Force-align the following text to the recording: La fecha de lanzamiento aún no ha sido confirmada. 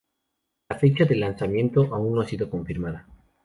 La 0.69 0.79
fecha 0.79 1.05
de 1.05 1.15
lanzamiento 1.15 1.93
aún 1.93 2.15
no 2.15 2.21
ha 2.21 2.25
sido 2.27 2.49
confirmada. 2.49 3.05